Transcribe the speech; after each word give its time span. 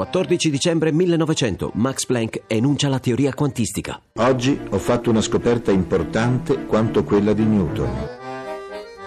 14 0.00 0.48
dicembre 0.48 0.92
1900, 0.92 1.72
Max 1.74 2.06
Planck 2.06 2.44
enuncia 2.46 2.88
la 2.88 2.98
teoria 2.98 3.34
quantistica. 3.34 4.00
Oggi 4.14 4.58
ho 4.70 4.78
fatto 4.78 5.10
una 5.10 5.20
scoperta 5.20 5.72
importante 5.72 6.64
quanto 6.64 7.04
quella 7.04 7.34
di 7.34 7.44
Newton. 7.44 8.08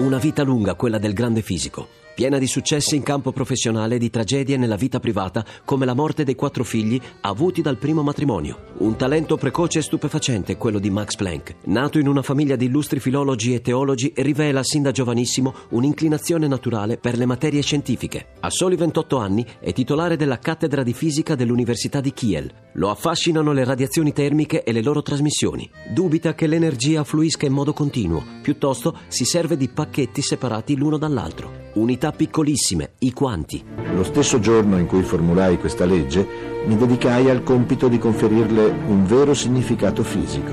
Una 0.00 0.18
vita 0.18 0.42
lunga, 0.42 0.74
quella 0.74 0.98
del 0.98 1.14
grande 1.14 1.40
fisico 1.40 2.01
piena 2.14 2.38
di 2.38 2.46
successi 2.46 2.96
in 2.96 3.02
campo 3.02 3.32
professionale 3.32 3.96
e 3.96 3.98
di 3.98 4.10
tragedie 4.10 4.56
nella 4.56 4.76
vita 4.76 5.00
privata, 5.00 5.44
come 5.64 5.86
la 5.86 5.94
morte 5.94 6.24
dei 6.24 6.34
quattro 6.34 6.64
figli 6.64 7.00
avuti 7.22 7.62
dal 7.62 7.76
primo 7.76 8.02
matrimonio. 8.02 8.70
Un 8.78 8.96
talento 8.96 9.36
precoce 9.36 9.78
e 9.78 9.82
stupefacente, 9.82 10.56
quello 10.56 10.78
di 10.78 10.90
Max 10.90 11.16
Planck. 11.16 11.54
Nato 11.64 11.98
in 11.98 12.08
una 12.08 12.22
famiglia 12.22 12.56
di 12.56 12.66
illustri 12.66 13.00
filologi 13.00 13.54
e 13.54 13.60
teologi, 13.60 14.12
rivela 14.16 14.62
sin 14.62 14.82
da 14.82 14.90
giovanissimo 14.90 15.54
un'inclinazione 15.70 16.46
naturale 16.46 16.98
per 16.98 17.16
le 17.16 17.26
materie 17.26 17.62
scientifiche. 17.62 18.26
A 18.40 18.50
soli 18.50 18.76
28 18.76 19.16
anni 19.18 19.46
è 19.60 19.72
titolare 19.72 20.16
della 20.16 20.38
cattedra 20.38 20.82
di 20.82 20.92
fisica 20.92 21.34
dell'Università 21.34 22.00
di 22.00 22.12
Kiel. 22.12 22.52
Lo 22.74 22.90
affascinano 22.90 23.52
le 23.52 23.64
radiazioni 23.64 24.12
termiche 24.12 24.62
e 24.62 24.72
le 24.72 24.82
loro 24.82 25.02
trasmissioni. 25.02 25.68
Dubita 25.92 26.34
che 26.34 26.46
l'energia 26.46 27.04
fluisca 27.04 27.46
in 27.46 27.52
modo 27.52 27.72
continuo, 27.72 28.24
piuttosto 28.42 28.98
si 29.08 29.24
serve 29.24 29.56
di 29.56 29.68
pacchetti 29.68 30.22
separati 30.22 30.76
l'uno 30.76 30.98
dall'altro. 30.98 31.61
Unità 31.74 32.12
piccolissime, 32.12 32.92
i 32.98 33.12
quanti. 33.14 33.64
Lo 33.94 34.04
stesso 34.04 34.38
giorno 34.38 34.76
in 34.76 34.84
cui 34.84 35.02
formulai 35.02 35.58
questa 35.58 35.86
legge, 35.86 36.26
mi 36.66 36.76
dedicai 36.76 37.30
al 37.30 37.42
compito 37.42 37.88
di 37.88 37.96
conferirle 37.96 38.62
un 38.88 39.06
vero 39.06 39.32
significato 39.32 40.02
fisico. 40.02 40.52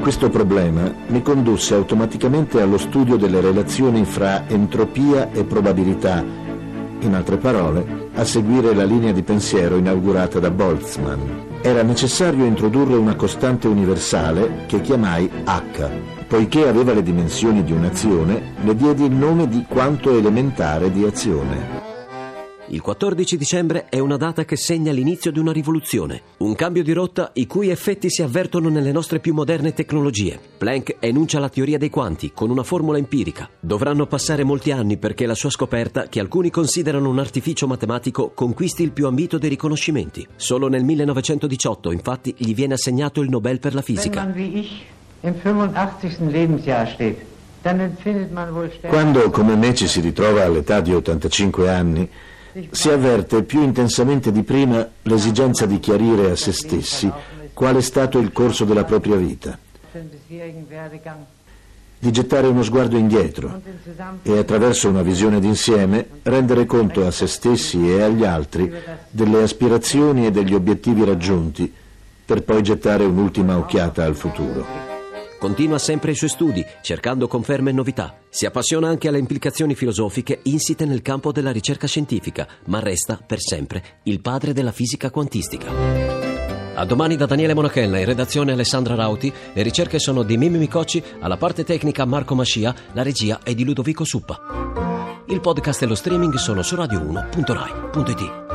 Questo 0.00 0.28
problema 0.30 0.92
mi 1.06 1.22
condusse 1.22 1.74
automaticamente 1.74 2.60
allo 2.60 2.76
studio 2.76 3.16
delle 3.16 3.40
relazioni 3.40 4.04
fra 4.04 4.48
entropia 4.48 5.30
e 5.30 5.44
probabilità, 5.44 6.24
in 7.00 7.14
altre 7.14 7.36
parole, 7.36 8.07
a 8.18 8.24
seguire 8.24 8.74
la 8.74 8.84
linea 8.84 9.12
di 9.12 9.22
pensiero 9.22 9.76
inaugurata 9.76 10.40
da 10.40 10.50
Boltzmann. 10.50 11.20
Era 11.62 11.82
necessario 11.82 12.44
introdurre 12.44 12.96
una 12.96 13.14
costante 13.14 13.68
universale 13.68 14.64
che 14.66 14.80
chiamai 14.80 15.30
H 15.44 16.16
Poiché 16.28 16.68
aveva 16.68 16.92
le 16.92 17.02
dimensioni 17.02 17.64
di 17.64 17.72
un'azione, 17.72 18.52
le 18.62 18.76
diedi 18.76 19.06
il 19.06 19.12
nome 19.12 19.48
di 19.48 19.64
quanto 19.66 20.14
elementare 20.14 20.92
di 20.92 21.04
azione. 21.04 21.87
Il 22.70 22.80
14 22.80 23.36
dicembre 23.36 23.86
è 23.88 23.98
una 23.98 24.16
data 24.16 24.44
che 24.44 24.56
segna 24.56 24.92
l'inizio 24.92 25.30
di 25.32 25.38
una 25.38 25.52
rivoluzione, 25.52 26.22
un 26.38 26.54
cambio 26.54 26.82
di 26.82 26.92
rotta 26.92 27.30
i 27.34 27.46
cui 27.46 27.70
effetti 27.70 28.10
si 28.10 28.22
avvertono 28.22 28.68
nelle 28.68 28.92
nostre 28.92 29.20
più 29.20 29.32
moderne 29.32 29.72
tecnologie. 29.72 30.38
Planck 30.58 30.96
enuncia 31.00 31.38
la 31.38 31.48
teoria 31.48 31.78
dei 31.78 31.90
quanti 31.90 32.32
con 32.32 32.50
una 32.50 32.62
formula 32.62 32.98
empirica. 32.98 33.48
Dovranno 33.58 34.06
passare 34.06 34.44
molti 34.44 34.70
anni 34.70 34.98
perché 34.98 35.26
la 35.26 35.34
sua 35.34 35.50
scoperta, 35.50 36.08
che 36.08 36.20
alcuni 36.20 36.50
considerano 36.50 37.08
un 37.08 37.18
artificio 37.18 37.66
matematico, 37.66 38.32
conquisti 38.34 38.82
il 38.82 38.92
più 38.92 39.06
ambito 39.06 39.38
dei 39.38 39.48
riconoscimenti. 39.48 40.26
Solo 40.36 40.68
nel 40.68 40.84
1918, 40.84 41.92
infatti, 41.92 42.34
gli 42.36 42.54
viene 42.54 42.74
assegnato 42.74 43.20
il 43.20 43.28
Nobel 43.28 43.58
per 43.60 43.74
la 43.74 43.82
fisica 43.82 44.26
im 45.20 45.34
85. 45.34 46.30
Lebensjahr 46.30 46.86
steht, 46.86 47.18
dann 47.62 47.80
empfindet 47.80 48.32
man 48.32 48.52
wohl 48.54 48.70
Quando 48.80 49.30
come 49.30 49.56
me 49.56 49.74
ci 49.74 49.88
si 49.88 50.00
ritrova 50.00 50.44
all'età 50.44 50.80
di 50.80 50.94
85 50.94 51.68
anni, 51.68 52.08
si 52.70 52.88
avverte 52.88 53.42
più 53.42 53.62
intensamente 53.62 54.32
di 54.32 54.42
prima 54.42 54.86
l'esigenza 55.02 55.66
di 55.66 55.78
chiarire 55.78 56.30
a 56.30 56.36
se 56.36 56.52
stessi 56.52 57.10
qual 57.52 57.76
è 57.76 57.80
stato 57.80 58.18
il 58.18 58.32
corso 58.32 58.64
della 58.64 58.84
propria 58.84 59.16
vita, 59.16 59.58
di 61.98 62.12
gettare 62.12 62.46
uno 62.46 62.62
sguardo 62.62 62.96
indietro 62.96 63.60
e 64.22 64.38
attraverso 64.38 64.88
una 64.88 65.02
visione 65.02 65.40
d'insieme 65.40 66.06
rendere 66.22 66.66
conto 66.66 67.04
a 67.04 67.10
se 67.10 67.26
stessi 67.26 67.90
e 67.90 68.02
agli 68.02 68.24
altri 68.24 68.72
delle 69.10 69.42
aspirazioni 69.42 70.26
e 70.26 70.30
degli 70.30 70.54
obiettivi 70.54 71.04
raggiunti 71.04 71.72
per 72.24 72.42
poi 72.42 72.62
gettare 72.62 73.04
un'ultima 73.04 73.56
occhiata 73.56 74.04
al 74.04 74.14
futuro. 74.14 74.97
Continua 75.38 75.78
sempre 75.78 76.10
i 76.10 76.14
suoi 76.16 76.30
studi, 76.30 76.64
cercando 76.82 77.28
conferme 77.28 77.70
e 77.70 77.72
novità. 77.72 78.18
Si 78.28 78.44
appassiona 78.44 78.88
anche 78.88 79.06
alle 79.06 79.18
implicazioni 79.18 79.74
filosofiche 79.76 80.40
insite 80.44 80.84
nel 80.84 81.00
campo 81.00 81.30
della 81.30 81.52
ricerca 81.52 81.86
scientifica, 81.86 82.46
ma 82.66 82.80
resta, 82.80 83.18
per 83.24 83.40
sempre, 83.40 84.00
il 84.04 84.20
padre 84.20 84.52
della 84.52 84.72
fisica 84.72 85.10
quantistica. 85.10 86.08
A 86.74 86.84
domani 86.84 87.16
da 87.16 87.26
Daniele 87.26 87.54
Monachella, 87.54 87.98
in 87.98 88.04
redazione 88.04 88.52
Alessandra 88.52 88.94
Rauti, 88.94 89.32
le 89.52 89.62
ricerche 89.62 89.98
sono 89.98 90.22
di 90.22 90.36
Mimmi 90.36 90.58
Micocci, 90.58 91.02
alla 91.20 91.36
parte 91.36 91.64
tecnica 91.64 92.04
Marco 92.04 92.34
Mascia, 92.34 92.74
la 92.92 93.02
regia 93.02 93.40
è 93.42 93.54
di 93.54 93.64
Ludovico 93.64 94.04
Suppa. 94.04 94.40
Il 95.26 95.40
podcast 95.40 95.82
e 95.82 95.86
lo 95.86 95.94
streaming 95.94 96.34
sono 96.34 96.62
su 96.62 96.74
radio1.rai.it. 96.74 98.47